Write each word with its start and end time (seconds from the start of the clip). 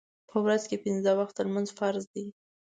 په 0.29 0.35
ورځ 0.43 0.63
کې 0.69 0.81
پنځه 0.85 1.11
وخته 1.19 1.39
لمونځ 1.47 1.69
فرض 1.77 2.03
دی 2.13 2.25